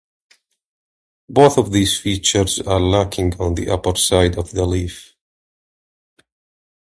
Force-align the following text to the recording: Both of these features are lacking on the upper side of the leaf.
Both 1.29 1.59
of 1.59 1.71
these 1.71 1.99
features 1.99 2.57
are 2.61 2.79
lacking 2.79 3.39
on 3.39 3.53
the 3.53 3.69
upper 3.69 3.93
side 3.95 4.35
of 4.35 4.49
the 4.49 4.65
leaf. 4.65 5.13